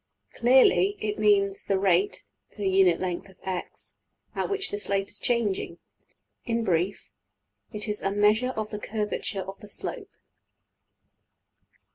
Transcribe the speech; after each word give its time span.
Clearly 0.33 0.97
it 0.99 1.19
means 1.19 1.65
the 1.65 1.77
rate 1.77 2.25
(per 2.55 2.63
unit 2.63 2.95
of 2.95 3.01
length~$x$) 3.01 3.97
at 4.35 4.49
which 4.49 4.71
the 4.71 4.79
slope 4.79 5.09
is 5.09 5.19
changing 5.19 5.77
in 6.43 6.63
brief, 6.63 7.11
it 7.71 7.87
is 7.87 8.01
\emph{a 8.01 8.15
measure 8.15 8.49
of 8.55 8.71
the 8.71 8.79
curvature 8.79 9.41
of 9.43 9.59
the 9.59 9.69
slope}. 9.69 10.09